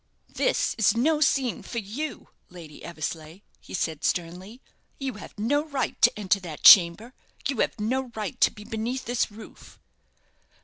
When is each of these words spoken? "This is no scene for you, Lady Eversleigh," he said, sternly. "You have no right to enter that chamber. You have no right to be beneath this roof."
"This 0.33 0.73
is 0.79 0.97
no 0.97 1.21
scene 1.21 1.61
for 1.61 1.77
you, 1.77 2.29
Lady 2.49 2.83
Eversleigh," 2.83 3.41
he 3.59 3.75
said, 3.75 4.03
sternly. 4.03 4.59
"You 4.97 5.13
have 5.21 5.37
no 5.37 5.65
right 5.65 6.01
to 6.01 6.11
enter 6.19 6.39
that 6.39 6.63
chamber. 6.63 7.13
You 7.47 7.57
have 7.59 7.79
no 7.79 8.09
right 8.15 8.41
to 8.41 8.49
be 8.49 8.63
beneath 8.63 9.05
this 9.05 9.29
roof." 9.31 9.79